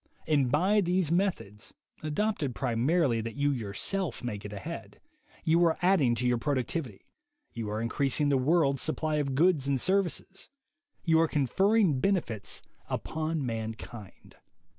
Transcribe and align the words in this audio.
And 0.25 0.51
by 0.51 0.81
these 0.81 1.11
methods, 1.11 1.75
adopted 2.01 2.55
primarily 2.55 3.21
that 3.21 3.35
you 3.35 3.51
yourself 3.51 4.23
may 4.23 4.39
get 4.39 4.51
ahead, 4.51 4.99
you 5.43 5.63
are 5.63 5.77
adding 5.83 6.15
to 6.15 6.25
your 6.25 6.39
productivity; 6.39 7.01
you 7.53 7.69
are 7.69 7.79
increasing 7.79 8.29
the 8.29 8.35
world's 8.39 8.81
supply 8.81 9.17
of 9.17 9.35
goods 9.35 9.67
and 9.67 9.79
serv 9.79 10.05
ices; 10.07 10.49
you 11.03 11.21
are 11.21 11.27
conferring 11.27 11.99
benefits 11.99 12.63
upon 12.89 13.45
mankind. 13.45 14.37